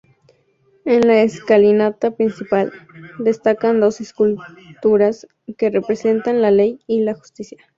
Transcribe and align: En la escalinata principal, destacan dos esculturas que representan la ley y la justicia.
En 0.83 1.05
la 1.07 1.21
escalinata 1.21 2.09
principal, 2.15 2.73
destacan 3.19 3.79
dos 3.79 4.01
esculturas 4.01 5.27
que 5.59 5.69
representan 5.69 6.41
la 6.41 6.49
ley 6.49 6.79
y 6.87 7.01
la 7.01 7.13
justicia. 7.13 7.59